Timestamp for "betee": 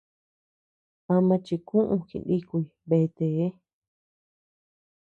2.87-3.47